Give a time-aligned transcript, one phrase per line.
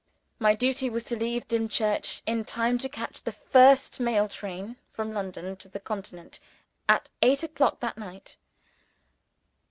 [0.39, 5.13] My duty was to leave Dimchurch in time to catch the fast mail train from
[5.13, 6.39] London to the Continent,
[6.89, 8.35] at eight o'clock that night.